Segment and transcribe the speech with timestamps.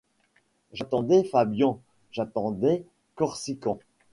[0.73, 1.79] J’attendais Fabian,
[2.11, 3.77] j’attendais Corsican.